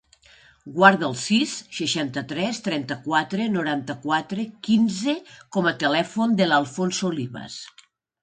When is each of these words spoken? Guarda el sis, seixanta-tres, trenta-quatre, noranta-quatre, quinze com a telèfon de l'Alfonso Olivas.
Guarda 0.77 1.05
el 1.07 1.11
sis, 1.23 1.51
seixanta-tres, 1.79 2.61
trenta-quatre, 2.67 3.45
noranta-quatre, 3.57 4.45
quinze 4.69 5.15
com 5.57 5.71
a 5.73 5.77
telèfon 5.85 6.35
de 6.43 6.49
l'Alfonso 6.53 7.09
Olivas. 7.11 7.63